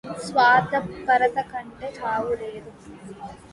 స్వార్థపరతకంటె 0.25 1.89
చావులేదు 1.97 2.71